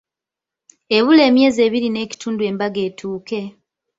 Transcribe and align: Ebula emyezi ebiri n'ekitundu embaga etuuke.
Ebula 0.97 1.21
emyezi 1.29 1.59
ebiri 1.67 1.89
n'ekitundu 1.91 2.41
embaga 2.49 2.79
etuuke. 2.87 3.41